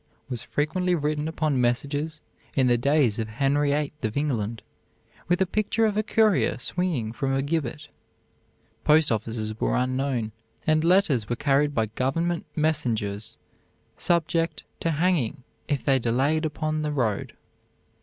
[0.31, 2.21] was frequently written upon messages
[2.55, 4.63] in the days of Henry VIII of England,
[5.27, 7.87] with a picture of a courier swinging from a gibbet.
[8.83, 10.31] Post offices were unknown,
[10.65, 13.37] and letters were carried by government messengers
[13.95, 17.33] subject to hanging if they delayed upon the road.